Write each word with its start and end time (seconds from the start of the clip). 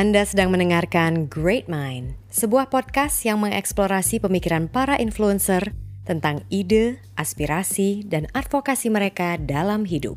Anda 0.00 0.24
sedang 0.24 0.48
mendengarkan 0.48 1.28
Great 1.28 1.68
Mind, 1.68 2.16
sebuah 2.32 2.72
podcast 2.72 3.20
yang 3.20 3.44
mengeksplorasi 3.44 4.16
pemikiran 4.24 4.64
para 4.64 4.96
influencer 4.96 5.76
tentang 6.08 6.40
ide, 6.48 7.04
aspirasi, 7.20 8.08
dan 8.08 8.24
advokasi 8.32 8.88
mereka 8.88 9.36
dalam 9.36 9.84
hidup. 9.84 10.16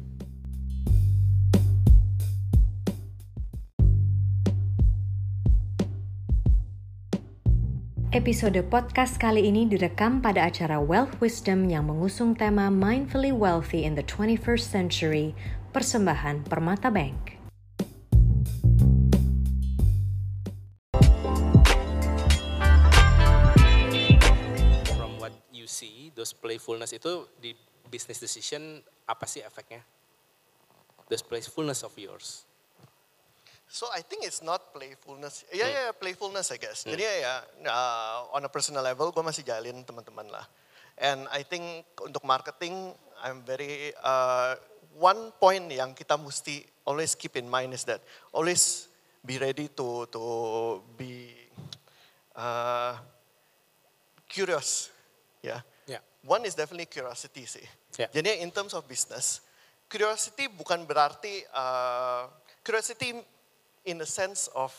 Episode 8.15 8.63
podcast 8.71 9.19
kali 9.19 9.51
ini 9.51 9.67
direkam 9.67 10.23
pada 10.23 10.47
acara 10.47 10.79
Wealth 10.79 11.19
Wisdom 11.19 11.67
yang 11.67 11.91
mengusung 11.91 12.39
tema 12.39 12.71
Mindfully 12.71 13.35
Wealthy 13.35 13.83
in 13.83 13.99
the 13.99 14.05
21st 14.07 14.63
Century, 14.63 15.35
persembahan 15.75 16.47
Permata 16.47 16.87
Bank. 16.87 17.32
Those 26.23 26.31
playfulness 26.31 26.95
itu 26.95 27.27
di 27.35 27.51
business 27.91 28.23
decision 28.23 28.79
apa 29.03 29.27
sih 29.27 29.43
efeknya? 29.43 29.83
Those 31.11 31.19
playfulness 31.19 31.83
of 31.83 31.91
yours. 31.99 32.47
So 33.67 33.91
I 33.91 33.99
think 34.07 34.23
it's 34.23 34.39
not 34.39 34.71
playfulness. 34.71 35.43
Ya 35.51 35.67
ya 35.67 35.91
playfulness 35.91 36.55
I 36.55 36.63
guess. 36.63 36.87
Jadi 36.87 37.03
ya 37.03 37.43
uh, 37.67 38.31
on 38.31 38.47
a 38.47 38.51
personal 38.51 38.87
level 38.87 39.11
gue 39.11 39.19
masih 39.19 39.43
jalin 39.43 39.83
teman-teman 39.83 40.31
lah. 40.31 40.47
And 40.95 41.27
I 41.27 41.43
think 41.43 41.83
untuk 41.99 42.23
marketing 42.23 42.95
I'm 43.19 43.43
very 43.43 43.91
uh, 43.99 44.55
one 44.95 45.35
point 45.35 45.67
yang 45.75 45.91
kita 45.91 46.15
mesti 46.15 46.63
always 46.87 47.19
keep 47.19 47.35
in 47.35 47.51
mind 47.51 47.75
is 47.75 47.83
that 47.83 47.99
always 48.31 48.87
be 49.19 49.35
ready 49.35 49.67
to 49.75 50.07
to 50.07 50.23
be 50.95 51.35
uh, 52.39 52.95
curious. 54.31 54.87
Ya. 55.43 55.59
Ya. 55.59 55.72
One 56.23 56.45
is 56.47 56.55
definitely 56.55 56.87
curiosity 56.87 57.43
sih. 57.45 57.67
Yeah. 57.99 58.07
Jadi 58.15 58.39
in 58.41 58.49
terms 58.51 58.71
of 58.73 58.87
business, 58.87 59.43
curiosity 59.91 60.47
bukan 60.47 60.87
berarti 60.87 61.43
uh, 61.51 62.31
curiosity 62.63 63.19
in 63.83 63.99
the 63.99 64.07
sense 64.07 64.47
of 64.55 64.71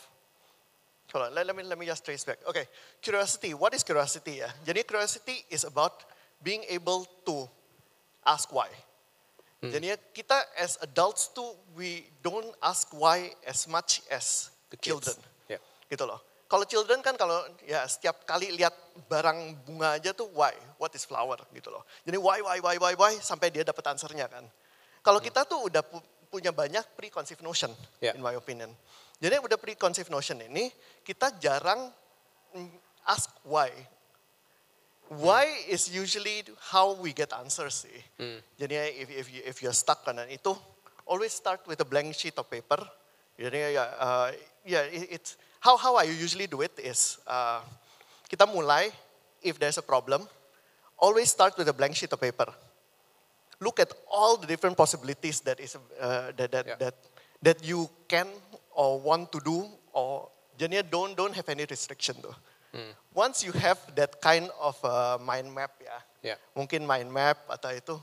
hold 1.13 1.29
on, 1.29 1.35
let, 1.37 1.47
let 1.47 1.55
me 1.55 1.63
let 1.63 1.77
me 1.79 1.85
just 1.87 2.03
trace 2.05 2.25
back. 2.25 2.41
Okay, 2.49 2.65
curiosity. 3.05 3.53
What 3.53 3.77
is 3.77 3.85
curiosity? 3.85 4.41
Ya. 4.41 4.51
Jadi 4.65 4.89
curiosity 4.89 5.45
is 5.53 5.63
about 5.69 6.03
being 6.43 6.65
able 6.73 7.05
to 7.29 7.45
ask 8.25 8.49
why. 8.53 8.69
Jadi 9.65 9.97
kita 10.13 10.37
as 10.61 10.77
adults 10.85 11.33
tuh 11.33 11.57
we 11.73 12.05
don't 12.21 12.53
ask 12.61 12.93
why 12.93 13.33
as 13.49 13.65
much 13.65 14.05
as 14.13 14.53
The 14.69 14.77
kids. 14.77 14.93
children 14.93 15.17
Yeah. 15.49 15.61
gitu 15.89 16.05
loh. 16.05 16.21
Kalau 16.55 16.71
children 16.71 17.03
kan 17.03 17.19
kalau 17.19 17.43
ya 17.67 17.83
setiap 17.83 18.23
kali 18.23 18.55
lihat 18.55 18.71
barang 19.11 19.67
bunga 19.67 19.99
aja 19.99 20.15
tuh 20.15 20.31
why, 20.31 20.55
what 20.79 20.95
is 20.95 21.03
flower 21.03 21.35
gitu 21.51 21.67
loh. 21.67 21.83
Jadi 22.07 22.15
why, 22.15 22.39
why, 22.39 22.63
why, 22.63 22.79
why, 22.79 22.95
why 22.95 23.13
sampai 23.19 23.51
dia 23.51 23.67
dapat 23.67 23.83
answernya 23.91 24.31
kan. 24.31 24.47
Kalau 25.03 25.19
kita 25.19 25.43
tuh 25.51 25.67
udah 25.67 25.83
pu- 25.83 25.99
punya 26.31 26.55
banyak 26.55 26.87
preconceived 26.95 27.43
notion 27.43 27.75
Yeah. 27.99 28.15
in 28.15 28.23
my 28.23 28.39
opinion. 28.39 28.71
Jadi 29.19 29.43
udah 29.43 29.59
preconceived 29.59 30.15
notion 30.15 30.39
ini 30.47 30.71
kita 31.03 31.35
jarang 31.43 31.91
ask 33.03 33.35
why. 33.43 33.75
Why 35.11 35.51
is 35.67 35.91
usually 35.91 36.47
how 36.71 36.95
we 36.95 37.11
get 37.11 37.35
answers 37.35 37.83
sih. 37.83 37.99
Jadi 38.55 38.75
if, 38.95 39.09
if, 39.11 39.27
you, 39.27 39.41
if 39.43 39.57
you're 39.59 39.75
stuck 39.75 40.07
on 40.07 40.23
itu, 40.31 40.55
always 41.03 41.35
start 41.35 41.67
with 41.67 41.83
a 41.83 41.89
blank 41.89 42.15
sheet 42.15 42.39
of 42.39 42.47
paper. 42.47 42.79
Jadi 43.35 43.75
ya, 43.75 43.85
uh, 43.99 44.29
ya 44.63 44.87
it- 44.87 45.19
it's 45.19 45.35
how 45.65 45.77
how 45.81 45.97
I 45.97 46.05
usually 46.05 46.47
do 46.47 46.61
it 46.61 46.77
is 46.77 47.17
uh, 47.25 47.65
kita 48.29 48.45
mulai 48.45 48.93
if 49.41 49.57
there's 49.57 49.81
a 49.81 49.87
problem, 49.87 50.29
always 51.01 51.33
start 51.33 51.57
with 51.57 51.69
a 51.69 51.73
blank 51.73 51.97
sheet 51.97 52.13
of 52.13 52.21
paper. 52.21 52.53
Look 53.61 53.81
at 53.81 53.89
all 54.13 54.37
the 54.37 54.47
different 54.47 54.77
possibilities 54.77 55.41
that 55.49 55.57
is 55.61 55.77
uh, 56.01 56.33
that 56.37 56.53
that, 56.53 56.65
Yeah. 56.69 56.77
that 56.85 56.95
that 57.41 57.59
you 57.65 57.89
can 58.09 58.29
or 58.77 59.01
want 59.01 59.33
to 59.33 59.41
do 59.41 59.65
or 59.97 60.29
jadinya 60.61 60.85
don't 60.85 61.17
don't 61.17 61.33
have 61.33 61.49
any 61.49 61.65
restriction 61.65 62.21
tuh. 62.21 62.37
Once 63.15 63.47
you 63.47 63.55
have 63.55 63.79
that 63.95 64.19
kind 64.21 64.51
of 64.59 64.75
uh, 64.83 65.17
mind 65.23 65.47
map 65.49 65.71
ya, 65.79 65.97
Yeah. 66.21 66.37
mungkin 66.59 66.83
mind 66.85 67.07
map 67.09 67.39
atau 67.47 67.71
itu, 67.71 67.97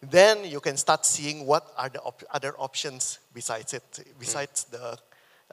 then 0.00 0.48
you 0.48 0.58
can 0.64 0.80
start 0.80 1.04
seeing 1.04 1.44
what 1.44 1.68
are 1.76 1.92
the 1.92 2.00
op- 2.00 2.24
other 2.32 2.56
options 2.56 3.20
besides 3.36 3.76
it, 3.76 3.84
besides 4.16 4.64
the 4.72 4.96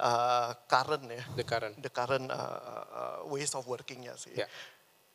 uh, 0.01 0.57
current 0.66 1.06
ya, 1.06 1.22
The 1.38 1.45
current. 1.45 1.75
the 1.78 1.91
current 1.94 2.28
uh, 2.28 2.35
uh, 2.35 3.17
ways 3.29 3.53
of 3.53 3.63
workingnya 3.69 4.17
sih. 4.17 4.34
Yeah. 4.34 4.50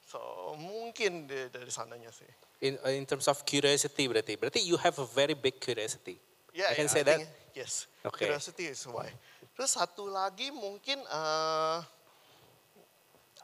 So 0.06 0.19
mungkin 0.54 1.26
di- 1.26 1.50
dari 1.50 1.69
sananya 1.74 2.14
sih. 2.14 2.30
In 2.62 2.78
in 2.94 3.04
terms 3.04 3.26
of 3.26 3.42
curiosity 3.42 4.06
berarti, 4.06 4.38
berarti 4.38 4.62
you 4.62 4.78
have 4.78 4.94
a 5.02 5.08
very 5.10 5.34
big 5.34 5.58
curiosity. 5.58 6.16
I 6.56 6.56
Ya, 6.56 6.66
can 6.72 6.88
ya, 6.88 6.94
say 6.94 7.02
that. 7.04 7.19
think, 7.20 7.28
Yes. 7.52 7.84
Okay. 8.00 8.30
Curiosity 8.30 8.70
is 8.70 8.80
why. 8.86 9.10
Terus 9.52 9.76
satu 9.76 10.08
lagi 10.08 10.48
mungkin 10.52 11.00
uh, 11.08 11.80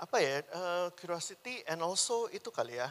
apa 0.01 0.17
ya? 0.21 0.41
uh, 0.53 0.89
curiosity 0.97 1.61
and 1.69 1.81
also 1.85 2.29
itu 2.33 2.49
kali 2.49 2.77
ya. 2.81 2.89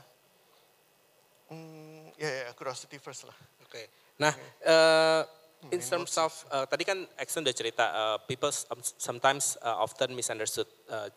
Hmm, 1.52 2.10
ya, 2.16 2.30
ya, 2.30 2.50
curiosity 2.56 2.96
first 3.02 3.28
lah. 3.28 3.36
Oke. 3.66 3.92
Nah, 4.18 4.32
eh, 4.62 5.22
in 5.70 5.78
terms 5.78 6.18
of 6.18 6.34
eh, 6.50 6.66
tadi 6.66 6.82
kan 6.82 7.06
Axon 7.22 7.46
udah 7.46 7.54
cerita 7.54 7.86
eh, 7.86 8.18
people 8.26 8.50
some- 8.50 8.82
sometimes 8.98 9.62
eh, 9.62 9.70
often 9.78 10.18
misunderstood 10.18 10.66
eh, 10.90 11.14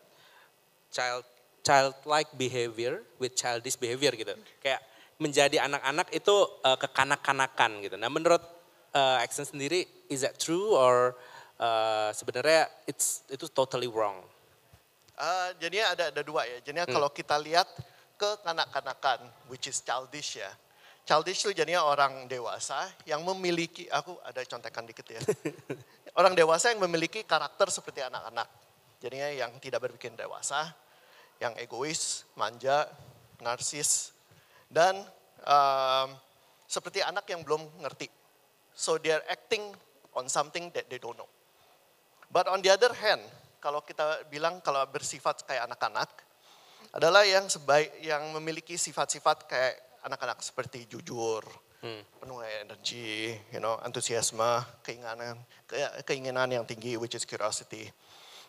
child 0.93 1.25
childlike 1.65 2.29
behavior 2.37 3.01
with 3.17 3.33
childish 3.33 3.73
behavior 3.73 4.13
gitu. 4.13 4.37
Kayak 4.61 4.85
menjadi 5.17 5.65
anak-anak 5.65 6.13
itu 6.13 6.35
eh, 6.61 6.77
kekanak-kanakan 6.77 7.71
gitu. 7.81 7.95
Nah, 7.97 8.13
menurut 8.13 8.43
eh, 8.93 9.23
Axon 9.25 9.49
sendiri 9.49 9.89
is 10.13 10.21
that 10.21 10.37
true 10.37 10.77
or 10.77 11.17
eh, 11.57 12.09
sebenarnya 12.13 12.69
it's 12.85 13.25
itu 13.33 13.49
totally 13.49 13.89
wrong? 13.89 14.21
Uh, 15.15 15.55
jadinya 15.63 15.95
ada 15.95 16.03
ada 16.11 16.21
dua 16.27 16.43
ya. 16.43 16.59
Jadinya 16.59 16.83
kalau 16.91 17.07
kita 17.07 17.39
lihat 17.39 17.63
ke 18.19 18.29
kanak-kanakan, 18.43 19.23
which 19.47 19.63
is 19.71 19.79
childish 19.79 20.35
ya. 20.43 20.51
Childish 21.05 21.45
itu 21.45 21.53
jadinya 21.53 21.85
orang 21.85 22.25
dewasa 22.25 22.89
yang 23.05 23.21
memiliki, 23.21 23.85
aku 23.93 24.17
ada 24.25 24.41
contekan 24.41 24.89
dikit 24.89 25.05
ya. 25.05 25.21
orang 26.19 26.33
dewasa 26.33 26.73
yang 26.73 26.81
memiliki 26.81 27.21
karakter 27.21 27.69
seperti 27.69 28.01
anak-anak. 28.01 28.49
Jadinya 28.97 29.29
yang 29.29 29.53
tidak 29.61 29.85
berpikir 29.85 30.17
dewasa, 30.17 30.73
yang 31.37 31.53
egois, 31.61 32.25
manja, 32.33 32.89
narsis, 33.37 34.17
dan 34.65 34.97
um, 35.45 36.09
seperti 36.65 37.05
anak 37.05 37.29
yang 37.29 37.45
belum 37.45 37.61
ngerti. 37.85 38.09
So 38.73 38.97
they 38.97 39.13
are 39.13 39.21
acting 39.29 39.77
on 40.17 40.25
something 40.25 40.73
that 40.73 40.89
they 40.89 40.97
don't 40.97 41.13
know. 41.21 41.29
But 42.33 42.49
on 42.49 42.65
the 42.65 42.73
other 42.73 42.97
hand, 42.97 43.21
kalau 43.61 43.85
kita 43.85 44.25
bilang 44.33 44.57
kalau 44.65 44.81
bersifat 44.89 45.45
kayak 45.45 45.69
anak-anak, 45.69 46.09
adalah 46.97 47.21
yang 47.27 47.45
sebaik 47.45 47.93
yang 48.01 48.25
memiliki 48.33 48.73
sifat-sifat 48.73 49.45
kayak 49.45 49.84
anak-anak 50.05 50.39
seperti 50.39 50.85
jujur, 50.85 51.41
penuh 52.21 52.41
energi, 52.61 53.33
you 53.53 53.61
know, 53.61 53.77
antusiasme, 53.81 54.61
keinginan, 54.81 55.37
ke- 55.65 56.01
keinginan 56.05 56.49
yang 56.49 56.65
tinggi, 56.65 56.97
which 56.97 57.13
is 57.13 57.25
curiosity. 57.25 57.89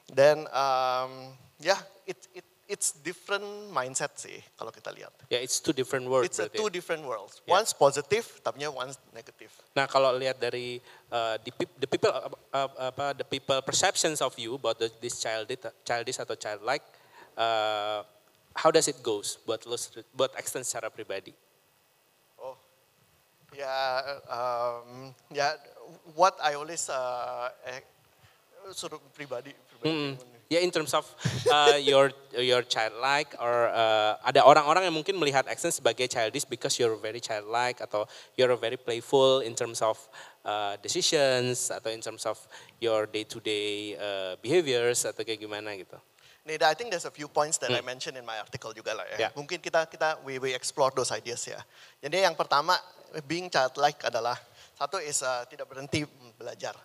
Dan 0.06 0.46
um, 0.52 1.34
ya, 1.58 1.76
it, 2.06 2.16
it, 2.32 2.46
it's 2.68 2.94
different 3.02 3.44
mindset 3.74 4.14
sih 4.16 4.38
kalau 4.54 4.70
kita 4.70 4.94
lihat. 4.94 5.10
Ya, 5.28 5.42
it's 5.42 5.58
two 5.58 5.74
different 5.74 6.06
words 6.06 6.30
It's 6.30 6.38
a 6.38 6.46
berarti. 6.46 6.58
two 6.58 6.70
different 6.70 7.02
worlds. 7.04 7.42
Yeah. 7.42 7.58
One's 7.58 7.74
positive, 7.74 8.26
tapi 8.42 8.66
one's 8.70 8.96
negative. 9.12 9.50
Nah, 9.74 9.86
kalau 9.90 10.14
lihat 10.14 10.38
dari 10.38 10.78
uh, 11.10 11.36
the, 11.42 11.50
peop- 11.50 11.76
the 11.78 11.88
people 11.90 12.10
uh, 12.14 12.30
uh, 12.54 12.90
apa 12.94 13.18
the 13.18 13.26
people 13.26 13.58
perceptions 13.62 14.22
of 14.22 14.32
you 14.38 14.54
about 14.54 14.78
the, 14.78 14.88
this 15.02 15.18
childish 15.18 15.60
childish 15.82 16.18
atau 16.22 16.38
childlike 16.38 16.82
uh, 17.36 18.02
how 18.56 18.70
does 18.72 18.88
it 18.88 18.98
goes 19.04 19.36
buat 19.44 19.62
lo 19.68 19.76
buat 20.16 20.32
extend 20.40 20.64
secara 20.64 20.88
pribadi? 20.88 21.34
Oh, 23.56 23.64
ya, 23.64 23.80
um, 24.28 25.14
ya, 25.32 25.56
what 26.14 26.36
I 26.44 26.54
always 26.54 26.88
uh, 26.92 27.48
eh, 27.64 27.80
suruh 28.72 29.00
pribadi. 29.16 29.56
pribadi. 29.56 29.88
Mm, 29.88 30.36
Ya 30.46 30.62
in 30.62 30.70
terms 30.70 30.94
of 30.94 31.02
uh, 31.50 31.74
your 31.74 32.14
your 32.38 32.62
childlike 32.62 33.34
or 33.42 33.66
uh, 33.66 34.14
ada 34.22 34.46
orang-orang 34.46 34.86
yang 34.86 34.94
mungkin 34.94 35.18
melihat 35.18 35.42
Exxon 35.50 35.74
sebagai 35.74 36.06
childish 36.06 36.46
because 36.46 36.78
you're 36.78 36.94
very 37.02 37.18
childlike 37.18 37.82
atau 37.82 38.06
you're 38.38 38.54
very 38.54 38.78
playful 38.78 39.42
in 39.42 39.58
terms 39.58 39.82
of 39.82 39.98
uh, 40.46 40.78
decisions 40.78 41.74
atau 41.74 41.90
in 41.90 41.98
terms 41.98 42.22
of 42.30 42.38
your 42.78 43.10
day 43.10 43.26
to 43.26 43.42
day 43.42 43.98
behaviors 44.38 45.02
atau 45.02 45.26
kayak 45.26 45.42
gimana 45.42 45.74
gitu. 45.74 45.98
Nih, 46.46 46.62
I 46.62 46.78
think 46.78 46.94
there's 46.94 47.04
a 47.04 47.10
few 47.10 47.26
points 47.26 47.58
that 47.58 47.74
I 47.74 47.82
mentioned 47.82 48.14
in 48.14 48.22
my 48.22 48.38
article 48.38 48.70
juga 48.70 48.94
lah 48.94 49.02
ya. 49.10 49.18
Yeah. 49.26 49.30
Mungkin 49.34 49.58
kita 49.58 49.90
kita 49.90 50.22
we, 50.22 50.38
we 50.38 50.54
explore 50.54 50.94
those 50.94 51.10
ideas 51.10 51.42
ya. 51.42 51.58
Jadi 51.98 52.22
yang 52.22 52.38
pertama 52.38 52.78
being 53.26 53.50
childlike 53.50 53.98
adalah 54.06 54.38
satu 54.78 55.02
is 55.02 55.26
uh, 55.26 55.42
tidak 55.50 55.66
berhenti 55.66 56.06
belajar, 56.38 56.78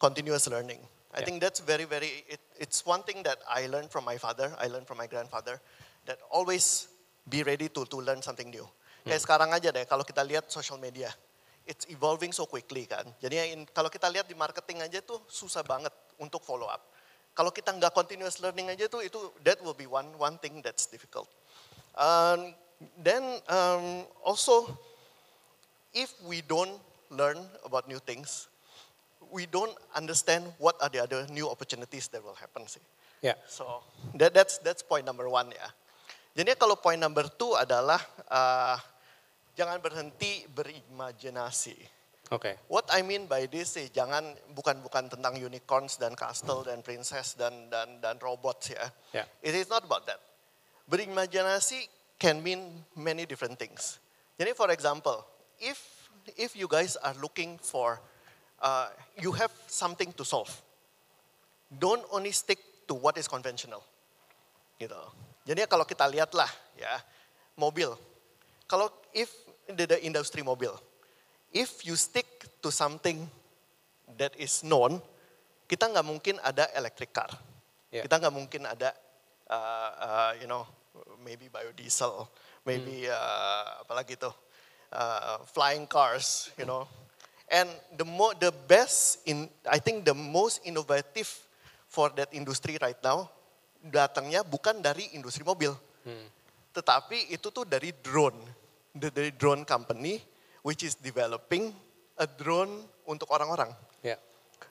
continuous 0.00 0.48
learning. 0.48 0.80
I 1.12 1.20
Yeah. 1.20 1.30
think 1.30 1.36
that's 1.44 1.60
very, 1.60 1.84
very, 1.84 2.24
it, 2.26 2.40
it's 2.56 2.80
one 2.82 3.04
thing 3.04 3.22
that 3.28 3.38
I 3.46 3.68
learned 3.68 3.92
from 3.92 4.08
my 4.08 4.16
father, 4.16 4.50
I 4.56 4.72
learned 4.72 4.88
from 4.88 4.98
my 4.98 5.06
grandfather, 5.06 5.60
that 6.08 6.18
always 6.32 6.88
be 7.28 7.44
ready 7.44 7.68
to, 7.70 7.84
to 7.86 7.96
learn 8.00 8.24
something 8.24 8.48
new. 8.50 8.66
Kayak 9.04 9.20
sekarang 9.20 9.52
aja 9.52 9.68
deh, 9.68 9.84
kalau 9.84 10.00
kita 10.00 10.24
lihat 10.24 10.48
social 10.48 10.80
media, 10.80 11.12
it's 11.68 11.84
evolving 11.92 12.32
so 12.32 12.48
quickly 12.48 12.88
kan. 12.88 13.04
Jadi 13.20 13.52
in- 13.52 13.68
kalau 13.68 13.92
kita 13.92 14.08
lihat 14.08 14.24
di 14.24 14.34
marketing 14.34 14.80
aja 14.80 15.04
tuh 15.04 15.20
susah 15.28 15.60
banget 15.60 15.92
untuk 16.16 16.40
follow 16.40 16.66
up. 16.66 16.88
Kalau 17.34 17.50
kita 17.50 17.74
nggak 17.74 17.90
continuous 17.90 18.38
learning 18.38 18.70
aja 18.70 18.86
tuh 18.86 19.02
itu 19.02 19.18
that 19.42 19.58
will 19.66 19.74
be 19.74 19.90
one 19.90 20.06
one 20.16 20.38
thing 20.38 20.62
that's 20.62 20.86
difficult. 20.86 21.26
Um, 21.98 22.54
then 23.02 23.22
um, 23.50 24.06
also 24.22 24.70
if 25.90 26.14
we 26.26 26.42
don't 26.46 26.78
learn 27.10 27.38
about 27.66 27.90
new 27.90 27.98
things, 27.98 28.46
we 29.34 29.46
don't 29.50 29.74
understand 29.94 30.46
what 30.62 30.78
are 30.78 30.90
the 30.90 31.02
other 31.02 31.26
new 31.30 31.50
opportunities 31.50 32.06
that 32.14 32.22
will 32.22 32.38
happen 32.38 32.66
sih. 32.70 32.82
Ya. 33.22 33.34
So 33.50 33.82
that, 34.14 34.34
that's 34.34 34.62
that's 34.62 34.82
point 34.82 35.02
number 35.06 35.26
one 35.26 35.50
ya. 35.50 35.68
Jadi 36.34 36.58
kalau 36.58 36.74
point 36.78 36.98
number 36.98 37.26
two 37.34 37.54
adalah 37.54 38.02
uh, 38.30 38.78
jangan 39.54 39.78
berhenti 39.78 40.46
berimajinasi. 40.50 41.78
Oke. 42.32 42.56
What 42.72 42.88
I 42.88 43.04
mean 43.04 43.28
by 43.28 43.44
this 43.44 43.76
sih 43.76 43.92
jangan 43.92 44.32
bukan 44.56 44.80
bukan 44.80 45.12
tentang 45.12 45.36
unicorns 45.36 46.00
dan 46.00 46.16
castle 46.16 46.64
dan 46.64 46.80
princess 46.80 47.36
dan 47.36 47.68
dan 47.68 48.00
dan 48.00 48.16
robots 48.16 48.72
ya. 48.72 48.88
Ya. 49.12 49.24
It 49.44 49.52
is 49.52 49.68
not 49.68 49.84
about 49.84 50.08
that. 50.08 50.24
Berimajinasi 50.88 51.84
can 52.16 52.40
mean 52.40 52.84
many 52.96 53.28
different 53.28 53.60
things. 53.60 54.00
Jadi 54.40 54.56
for 54.56 54.72
example, 54.72 55.20
if 55.60 56.08
if 56.40 56.56
you 56.56 56.64
guys 56.64 56.96
are 57.04 57.12
looking 57.20 57.60
for 57.60 58.00
uh, 58.64 58.88
you 59.20 59.36
have 59.36 59.52
something 59.68 60.08
to 60.16 60.24
solve, 60.24 60.48
don't 61.68 62.04
only 62.08 62.32
stick 62.32 62.88
to 62.88 62.96
what 62.96 63.20
is 63.20 63.28
conventional. 63.28 63.84
Gitu. 64.80 64.96
Jadi 65.44 65.68
kalau 65.68 65.84
kita 65.84 66.08
lihatlah 66.08 66.48
ya 66.80 66.96
mobil, 67.60 67.92
kalau 68.64 68.88
if 69.12 69.28
the, 69.68 69.84
the 69.84 70.00
industri 70.00 70.40
mobil, 70.40 70.72
if 71.54 71.86
you 71.86 71.94
stick 71.94 72.26
to 72.58 72.74
something 72.74 73.22
that 74.18 74.34
is 74.34 74.66
known, 74.66 74.98
kita 75.70 75.86
nggak 75.86 76.04
mungkin 76.04 76.36
ada 76.42 76.66
electric 76.74 77.14
car. 77.14 77.30
Yeah. 77.94 78.02
Kita 78.04 78.18
nggak 78.18 78.34
mungkin 78.34 78.66
ada, 78.66 78.90
uh, 79.46 79.90
uh, 80.02 80.32
you 80.42 80.50
know, 80.50 80.66
maybe 81.22 81.46
biodiesel, 81.46 82.26
maybe 82.66 83.06
uh, 83.06 83.86
apalagi 83.86 84.18
tuh, 84.18 84.34
uh, 84.90 85.38
flying 85.54 85.86
cars, 85.86 86.50
you 86.58 86.66
know. 86.66 86.90
And 87.46 87.70
the 87.94 88.02
mo 88.02 88.34
the 88.34 88.50
best 88.50 89.22
in, 89.30 89.46
I 89.68 89.78
think 89.78 90.02
the 90.02 90.16
most 90.16 90.64
innovative 90.66 91.30
for 91.86 92.10
that 92.18 92.34
industry 92.34 92.74
right 92.82 92.98
now, 92.98 93.30
datangnya 93.78 94.42
bukan 94.42 94.82
dari 94.82 95.12
industri 95.14 95.46
mobil, 95.46 95.70
tetapi 96.74 97.30
itu 97.30 97.52
tuh 97.54 97.62
dari 97.62 97.94
drone, 97.94 98.36
The- 98.96 99.12
dari 99.12 99.30
drone 99.36 99.62
company, 99.68 100.18
which 100.64 100.80
is 100.82 100.96
developing 100.96 101.70
a 102.16 102.24
drone 102.24 102.88
untuk 103.04 103.28
orang-orang. 103.28 103.70
Ya. 104.00 104.16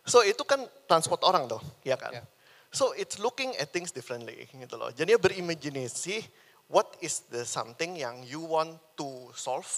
So 0.04 0.26
itu 0.26 0.42
kan 0.44 0.66
transport 0.90 1.22
orang 1.22 1.46
tuh, 1.46 1.62
ya 1.86 1.96
kan? 1.96 2.12
Yeah. 2.12 2.26
So 2.74 2.98
it's 2.98 3.22
looking 3.22 3.54
at 3.62 3.70
things 3.70 3.94
differently 3.94 4.50
gitu 4.50 4.76
loh. 4.76 4.90
Jadi 4.90 5.14
berimajinasi 5.16 6.26
what 6.66 6.98
is 7.06 7.22
the 7.30 7.46
something 7.46 7.94
yang 7.94 8.26
you 8.26 8.42
want 8.42 8.82
to 8.98 9.30
solve, 9.38 9.70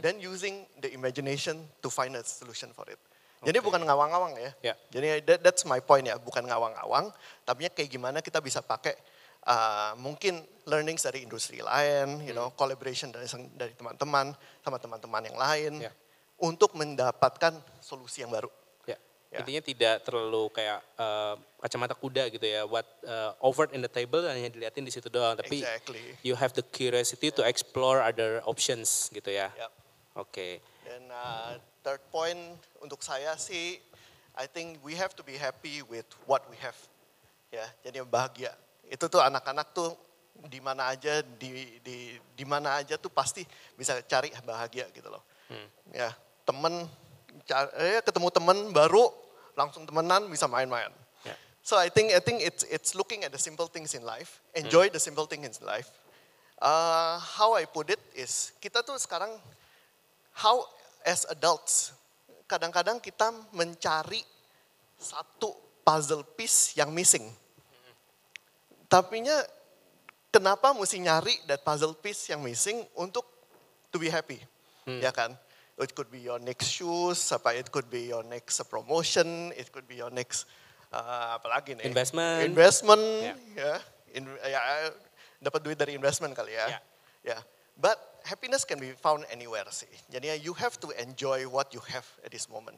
then 0.00 0.16
using 0.16 0.64
the 0.80 0.88
imagination 0.96 1.68
to 1.84 1.92
find 1.92 2.16
a 2.16 2.24
solution 2.24 2.72
for 2.72 2.88
it. 2.88 2.96
Jadi 3.42 3.58
Okay. 3.58 3.66
bukan 3.66 3.82
ngawang-ngawang 3.82 4.32
ya. 4.38 4.50
Yeah. 4.72 4.76
Jadi 4.88 5.06
that, 5.26 5.38
that's 5.42 5.66
my 5.66 5.82
point 5.82 6.06
ya, 6.06 6.16
bukan 6.16 6.46
ngawang-ngawang, 6.46 7.10
tapi 7.42 7.66
kayak 7.68 7.90
gimana 7.90 8.22
kita 8.22 8.38
bisa 8.38 8.62
pakai 8.62 8.94
uh, 9.46 9.92
mungkin 9.98 10.42
learnings 10.66 11.02
dari 11.02 11.26
industri 11.26 11.58
lain, 11.58 12.22
you 12.22 12.34
know, 12.34 12.54
collaboration 12.54 13.10
dari 13.10 13.26
dari 13.58 13.74
teman-teman 13.74 14.30
sama 14.62 14.78
teman-teman 14.78 15.22
yang 15.26 15.38
lain 15.38 15.72
Yeah. 15.82 15.94
untuk 16.38 16.74
mendapatkan 16.78 17.58
solusi 17.82 18.22
yang 18.22 18.30
baru. 18.30 18.50
Ya. 18.86 18.98
Ya. 19.34 19.42
Intinya 19.42 19.62
tidak 19.62 19.94
terlalu 20.06 20.50
kayak 20.54 20.78
eh, 20.98 21.34
kacamata 21.58 21.94
kuda 21.98 22.30
gitu 22.30 22.46
ya, 22.46 22.62
what 22.66 22.86
eh, 23.02 23.30
offered 23.42 23.74
in 23.74 23.82
the 23.82 23.90
table 23.90 24.22
hanya 24.22 24.50
diliatin 24.50 24.86
di 24.86 24.92
situ 24.94 25.10
doang, 25.10 25.34
tapi 25.34 25.62
Exactly. 25.62 26.14
you 26.22 26.38
have 26.38 26.54
the 26.54 26.62
curiosity 26.62 27.34
to 27.34 27.42
explore 27.42 27.98
other 28.02 28.38
options 28.46 29.10
gitu 29.10 29.34
ya. 29.34 29.50
Yep. 29.58 29.70
Oke. 30.18 30.48
Dan 30.86 31.08
uh, 31.10 31.56
third 31.82 32.02
point 32.12 32.38
untuk 32.84 33.00
saya 33.00 33.34
sih, 33.38 33.80
I 34.38 34.46
think 34.46 34.78
we 34.84 34.94
have 34.94 35.16
to 35.18 35.24
be 35.24 35.34
happy 35.34 35.82
with 35.86 36.06
what 36.28 36.46
we 36.52 36.58
have. 36.62 36.76
Ya, 37.52 37.66
jadi 37.84 38.04
bahagia. 38.04 38.52
Itu 38.88 39.06
tuh 39.06 39.22
anak-anak 39.22 39.74
tuh 39.76 39.94
di 40.48 40.58
mana 40.58 40.90
aja 40.90 41.22
di 41.22 41.78
di 41.84 42.18
di 42.18 42.44
mana 42.48 42.82
aja 42.82 42.98
tuh 42.98 43.12
pasti 43.12 43.44
bisa 43.76 44.00
cari 44.08 44.32
bahagia 44.42 44.88
gitu 44.90 45.08
loh. 45.12 45.22
Ya, 45.92 46.10
temen 46.48 46.88
eh, 47.76 48.00
ketemu 48.00 48.28
temen 48.32 48.58
baru 48.72 49.12
langsung 49.52 49.84
temenan 49.84 50.26
bisa 50.32 50.48
main-main. 50.48 50.88
Ya. 51.22 51.36
So 51.60 51.76
I 51.76 51.92
think 51.92 52.16
I 52.16 52.20
think 52.24 52.40
it's 52.40 52.64
it's 52.66 52.96
looking 52.96 53.22
at 53.22 53.30
the 53.30 53.40
simple 53.40 53.68
things 53.68 53.92
in 53.92 54.02
life, 54.02 54.40
enjoy 54.56 54.88
the 54.88 55.00
simple 55.00 55.28
things 55.28 55.60
in 55.60 55.64
life. 55.68 55.92
Uh, 56.62 57.18
how 57.18 57.58
I 57.58 57.66
put 57.66 57.90
it 57.90 58.00
is 58.14 58.54
kita 58.62 58.86
tuh 58.86 58.94
sekarang 58.96 59.34
how 60.32 60.62
as 61.02 61.26
adults 61.28 61.90
kadang-kadang 62.46 63.02
kita 63.02 63.34
mencari 63.50 64.22
satu 64.94 65.52
puzzle 65.82 66.22
piece 66.38 66.78
yang 66.78 66.94
missing. 66.94 67.26
Tapinya 68.92 69.40
kenapa 70.28 70.76
mesti 70.76 71.00
nyari 71.00 71.32
that 71.48 71.64
puzzle 71.64 71.96
piece 71.96 72.28
yang 72.28 72.44
missing 72.44 72.84
untuk 73.00 73.24
to 73.88 73.96
be 73.96 74.12
happy, 74.12 74.36
ya 74.84 75.08
kan? 75.08 75.32
It 75.80 75.96
could 75.96 76.12
be 76.12 76.20
your 76.20 76.36
next 76.36 76.68
shoes, 76.68 77.32
apa 77.32 77.56
it 77.56 77.72
could 77.72 77.88
be 77.88 78.12
your 78.12 78.20
next 78.20 78.60
promotion, 78.68 79.48
it 79.56 79.72
could 79.72 79.88
be 79.88 79.96
your 79.96 80.12
next 80.12 80.44
uh, 80.92 81.40
apalagi 81.40 81.72
nih? 81.72 81.88
Investment. 81.88 82.44
Investment, 82.44 83.04
Ya. 83.24 83.34
ya, 83.56 83.74
In- 84.12 84.36
ya 84.44 84.60
dapat 85.40 85.64
duit 85.64 85.80
dari 85.80 85.96
investment 85.96 86.36
kali 86.36 86.52
ya. 86.52 86.76
Ya. 86.76 86.80
Ya, 87.22 87.38
but 87.80 87.96
happiness 88.28 88.68
can 88.68 88.76
be 88.76 88.92
found 89.00 89.24
anywhere 89.32 89.64
sih. 89.72 89.88
Jadi 90.12 90.36
you 90.44 90.52
have 90.52 90.76
to 90.76 90.92
enjoy 91.00 91.48
what 91.48 91.72
you 91.72 91.80
have 91.88 92.04
at 92.20 92.28
this 92.28 92.44
moment. 92.52 92.76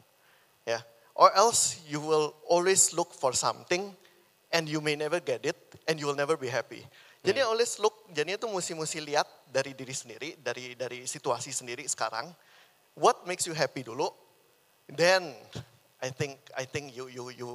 Ya, 0.63 0.79
or 1.11 1.35
else 1.35 1.83
you 1.83 1.99
will 1.99 2.31
always 2.47 2.95
look 2.95 3.11
for 3.11 3.35
something 3.35 3.91
and 4.51 4.69
you 4.69 4.81
may 4.81 4.95
never 4.95 5.21
get 5.21 5.45
it 5.45 5.57
and 5.87 5.99
you 5.99 6.05
will 6.05 6.17
never 6.17 6.37
be 6.37 6.49
happy. 6.49 6.85
Jadi 7.25 7.41
always 7.41 7.81
look, 7.81 8.05
jadi 8.13 8.37
itu 8.37 8.45
mesti-mesti 8.45 9.01
lihat 9.01 9.25
dari 9.49 9.73
diri 9.73 9.93
sendiri, 9.97 10.37
dari 10.37 10.77
dari 10.77 11.09
situasi 11.09 11.49
sendiri 11.49 11.81
sekarang. 11.89 12.29
What 12.93 13.25
makes 13.25 13.49
you 13.49 13.57
happy 13.57 13.81
dulu, 13.81 14.13
then 14.93 15.33
I 16.05 16.13
think 16.13 16.37
I 16.53 16.69
think 16.69 16.93
you 16.93 17.09
you 17.09 17.33
you 17.33 17.49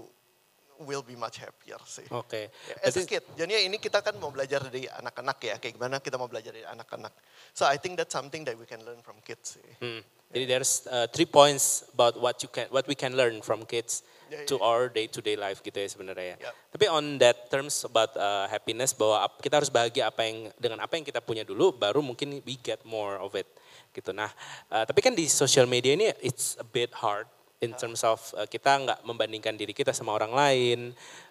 will 0.83 1.07
be 1.07 1.15
much 1.15 1.39
happier 1.39 1.79
sih. 1.87 2.03
Oke. 2.11 2.51
As 2.83 2.99
a 2.99 3.05
Berarti- 3.05 3.07
kid, 3.07 3.25
jadi 3.39 3.63
ini 3.63 3.79
kita 3.79 4.03
kan 4.03 4.19
mau 4.19 4.35
belajar 4.35 4.65
dari 4.67 4.91
anak-anak 4.91 5.39
ya, 5.39 5.55
kayak 5.63 5.79
gimana 5.79 6.03
kita 6.03 6.19
mau 6.19 6.27
belajar 6.27 6.51
dari 6.51 6.67
anak-anak. 6.67 7.15
So 7.55 7.63
I 7.63 7.79
think 7.79 7.95
that's 7.95 8.11
something 8.11 8.43
that 8.51 8.59
we 8.59 8.67
can 8.67 8.83
learn 8.83 9.05
from 9.07 9.23
kids 9.23 9.55
sih. 9.61 9.71
Hmm. 9.79 10.03
Jadi 10.35 10.45
there's 10.51 10.87
uh, 10.91 11.07
three 11.11 11.31
points 11.31 11.87
about 11.95 12.19
what 12.19 12.43
you 12.43 12.51
can 12.51 12.67
what 12.75 12.91
we 12.91 12.99
can 12.99 13.15
learn 13.15 13.39
from 13.39 13.63
kids 13.67 14.03
Yeah, 14.31 14.47
to 14.47 14.63
yeah. 14.63 14.69
our 14.71 14.87
day 14.87 15.11
to 15.11 15.19
day 15.19 15.35
life 15.35 15.59
gitu 15.59 15.75
ya 15.75 15.91
sebenarnya 15.91 16.27
ya. 16.35 16.37
Yep. 16.39 16.55
Tapi 16.79 16.85
on 16.87 17.05
that 17.19 17.51
terms 17.51 17.83
about 17.83 18.15
uh, 18.15 18.47
happiness 18.47 18.95
bahwa 18.95 19.27
kita 19.43 19.59
harus 19.59 19.67
bahagia 19.67 20.07
apa 20.07 20.23
yang 20.23 20.55
dengan 20.55 20.79
apa 20.79 20.95
yang 20.95 21.03
kita 21.03 21.19
punya 21.19 21.43
dulu 21.43 21.75
baru 21.75 21.99
mungkin 21.99 22.39
we 22.47 22.55
get 22.55 22.79
more 22.87 23.19
of 23.19 23.35
it 23.35 23.51
gitu. 23.91 24.15
Nah, 24.15 24.31
uh, 24.71 24.87
tapi 24.87 25.03
kan 25.03 25.19
di 25.19 25.27
social 25.27 25.67
media 25.67 25.99
ini 25.99 26.15
it's 26.23 26.55
a 26.63 26.67
bit 26.67 26.95
hard 26.95 27.27
in 27.59 27.75
terms 27.75 28.07
of 28.07 28.23
uh, 28.39 28.47
kita 28.47 28.71
nggak 28.87 29.01
membandingkan 29.03 29.59
diri 29.59 29.75
kita 29.75 29.91
sama 29.91 30.15
orang 30.15 30.31
lain. 30.31 30.81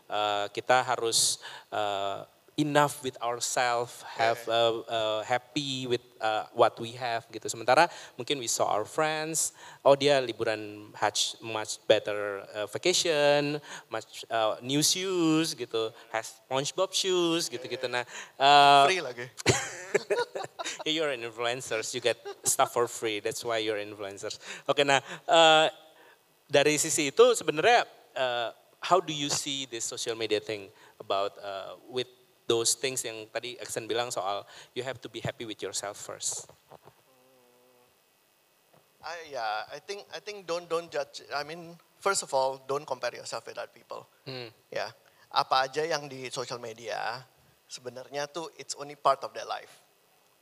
Uh, 0.09 0.51
kita 0.51 0.83
harus 0.83 1.39
uh, 1.71 2.27
enough 2.59 2.99
with 2.99 3.15
ourselves, 3.23 4.03
have 4.19 4.43
uh, 4.51 4.83
uh, 4.83 5.23
happy 5.23 5.87
with 5.87 6.03
uh, 6.19 6.43
what 6.51 6.75
we 6.75 6.91
have 6.99 7.23
gitu. 7.31 7.47
Sementara 7.47 7.87
mungkin 8.19 8.35
we 8.43 8.51
saw 8.51 8.67
our 8.75 8.83
friends, 8.83 9.55
oh 9.87 9.95
dia 9.95 10.19
liburan 10.19 10.91
Hajj 10.91 11.39
much 11.39 11.79
better 11.87 12.43
uh, 12.51 12.67
vacation, 12.67 13.63
much 13.87 14.27
uh, 14.27 14.59
new 14.59 14.83
shoes 14.83 15.55
gitu, 15.55 15.95
has 16.11 16.43
SpongeBob 16.43 16.91
shoes 16.91 17.47
gitu-gitu. 17.47 17.87
Nah, 17.87 18.03
uh, 18.35 18.83
Free 18.91 18.99
lagi. 18.99 19.25
you're 20.85 21.15
an 21.15 21.23
influencers, 21.23 21.95
you 21.95 22.03
get 22.03 22.19
stuff 22.43 22.75
for 22.75 22.85
free. 22.91 23.23
That's 23.23 23.41
why 23.47 23.63
you're 23.63 23.79
influencers. 23.79 24.35
Oke, 24.67 24.83
nah 24.83 24.99
uh, 25.25 25.71
dari 26.51 26.75
sisi 26.75 27.15
itu 27.15 27.25
sebenarnya 27.31 27.87
uh, 28.19 28.51
how 28.83 28.99
do 28.99 29.15
you 29.15 29.31
see 29.31 29.67
this 29.67 29.87
social 29.87 30.15
media 30.15 30.43
thing 30.43 30.67
about 30.99 31.35
uh, 31.39 31.79
with 31.87 32.07
those 32.49 32.73
things 32.73 33.05
yang 33.05 33.29
tadi 33.29 33.53
Aksen 33.61 33.85
bilang 33.85 34.09
soal 34.09 34.41
you 34.73 34.81
have 34.81 34.97
to 34.97 35.07
be 35.07 35.21
happy 35.21 35.45
with 35.45 35.61
yourself 35.61 35.95
first. 36.01 36.49
I, 38.99 39.31
yeah, 39.31 39.63
I 39.71 39.79
think 39.79 40.03
I 40.11 40.19
think 40.19 40.43
don't 40.43 40.67
don't 40.67 40.91
judge. 40.91 41.23
I 41.31 41.45
mean, 41.47 41.77
first 42.03 42.25
of 42.25 42.33
all, 42.35 42.59
don't 42.67 42.83
compare 42.83 43.15
yourself 43.15 43.47
with 43.47 43.55
other 43.55 43.71
people. 43.71 44.03
Hmm. 44.27 44.51
Ya, 44.67 44.91
apa 45.31 45.69
aja 45.69 45.85
yang 45.85 46.09
di 46.09 46.27
social 46.33 46.59
media 46.59 47.23
sebenarnya 47.69 48.25
tuh 48.27 48.49
it's 48.57 48.73
only 48.75 48.97
part 48.97 49.21
of 49.23 49.31
their 49.31 49.47
life. 49.47 49.71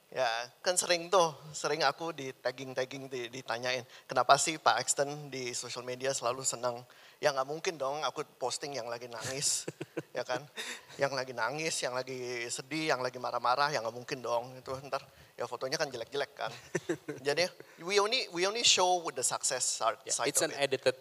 Ya, 0.07 0.25
kan 0.63 0.79
sering 0.79 1.11
tuh, 1.11 1.35
sering 1.51 1.83
aku 1.83 2.15
di 2.15 2.31
tagging 2.31 2.71
tagging 2.71 3.11
di, 3.11 3.27
ditanyain, 3.27 3.83
kenapa 4.07 4.39
sih 4.39 4.55
Pak 4.55 4.79
Exton 4.79 5.27
di 5.27 5.51
social 5.51 5.83
media 5.83 6.15
selalu 6.15 6.47
senang? 6.47 6.79
Ya 7.17 7.33
nggak 7.33 7.49
mungkin 7.49 7.81
dong, 7.81 8.05
aku 8.05 8.21
posting 8.37 8.77
yang 8.77 8.85
lagi 8.85 9.09
nangis, 9.09 9.65
ya 10.17 10.21
kan? 10.21 10.45
Yang 11.01 11.13
lagi 11.17 11.33
nangis, 11.33 11.73
yang 11.81 11.97
lagi 11.97 12.45
sedih, 12.45 12.93
yang 12.93 13.01
lagi 13.01 13.17
marah-marah, 13.17 13.73
ya 13.73 13.81
nggak 13.81 13.95
mungkin 13.95 14.21
dong. 14.21 14.53
Itu 14.53 14.77
ntar 14.85 15.01
ya 15.33 15.49
fotonya 15.49 15.81
kan 15.81 15.89
jelek-jelek 15.89 16.31
kan. 16.37 16.53
Jadi 17.27 17.49
we 17.81 17.97
only 17.97 18.29
we 18.29 18.45
only 18.45 18.61
show 18.61 19.01
the 19.09 19.25
success 19.25 19.81
side 19.81 19.97
Yeah, 20.05 20.29
it's 20.29 20.41
of 20.45 20.49
an 20.49 20.53
it. 20.53 20.61
edited 20.69 20.95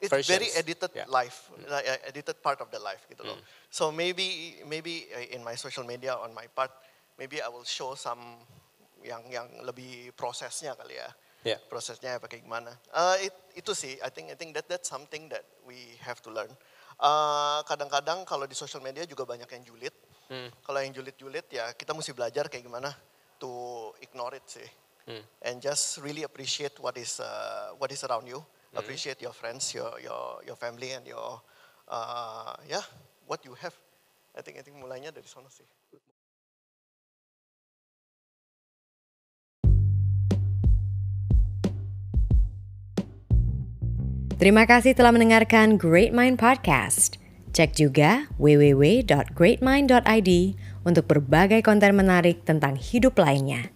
It's 0.00 0.08
versions. 0.10 0.32
very 0.32 0.48
edited 0.56 0.90
Yeah. 0.96 1.06
life, 1.06 1.52
like, 1.68 1.84
uh, 1.86 2.08
edited 2.08 2.40
part 2.42 2.58
of 2.64 2.72
the 2.72 2.80
life 2.80 3.04
gitu 3.06 3.20
loh. 3.20 3.36
So 3.70 3.92
maybe 3.92 4.58
maybe 4.66 5.06
uh, 5.12 5.36
in 5.36 5.44
my 5.44 5.54
social 5.54 5.84
media 5.86 6.16
on 6.18 6.32
my 6.34 6.48
part, 6.50 6.72
maybe 7.14 7.38
I 7.38 7.46
will 7.52 7.68
show 7.68 7.92
some 7.94 8.40
yang 9.06 9.22
yang 9.30 9.46
lebih 9.62 10.16
prosesnya 10.18 10.72
kali 10.74 10.96
ya. 10.98 11.06
Yeah. 11.40 11.56
Prosesnya 11.72 12.20
pakai 12.20 12.44
gimana? 12.44 12.68
Uh, 12.92 13.16
it, 13.20 13.32
itu 13.56 13.72
sih, 13.72 13.96
I 14.04 14.12
think 14.12 14.28
I 14.28 14.36
think 14.36 14.52
that 14.52 14.68
that's 14.68 14.92
something 14.92 15.32
that 15.32 15.44
we 15.64 15.96
have 16.04 16.20
to 16.20 16.30
learn. 16.32 16.52
Uh, 17.00 17.64
Kadang-kadang 17.64 18.28
kalau 18.28 18.44
di 18.44 18.52
social 18.52 18.84
media 18.84 19.08
juga 19.08 19.24
banyak 19.24 19.48
yang 19.48 19.64
julid. 19.64 19.94
Kalau 20.62 20.78
yang 20.78 20.94
julid-julid 20.94 21.42
ya 21.50 21.74
kita 21.74 21.90
mesti 21.90 22.14
belajar 22.14 22.46
kayak 22.46 22.62
gimana 22.62 22.94
to 23.40 23.50
ignore 23.98 24.36
it 24.36 24.46
sih. 24.46 24.68
And 25.42 25.58
just 25.58 25.98
really 25.98 26.22
appreciate 26.22 26.78
what 26.78 26.94
is 26.94 27.18
uh, 27.18 27.74
what 27.82 27.90
is 27.90 28.06
around 28.06 28.30
you. 28.30 28.38
Appreciate 28.78 29.18
your 29.18 29.34
friends, 29.34 29.74
your 29.74 29.98
your 29.98 30.38
your 30.46 30.54
family 30.54 30.94
and 30.94 31.02
your 31.02 31.42
uh, 31.90 32.54
yeah, 32.70 32.84
what 33.26 33.42
you 33.42 33.58
have. 33.58 33.74
I 34.38 34.46
think 34.46 34.60
I 34.60 34.62
think 34.62 34.78
mulainya 34.78 35.10
dari 35.10 35.26
sana 35.26 35.50
sih. 35.50 35.66
Terima 44.40 44.64
kasih 44.64 44.96
telah 44.96 45.12
mendengarkan 45.12 45.76
Great 45.76 46.16
Mind 46.16 46.40
Podcast. 46.40 47.20
Cek 47.52 47.76
juga 47.76 48.24
www.greatmind.id 48.40 50.30
untuk 50.80 51.04
berbagai 51.04 51.60
konten 51.60 51.92
menarik 51.92 52.40
tentang 52.48 52.72
hidup 52.72 53.20
lainnya. 53.20 53.68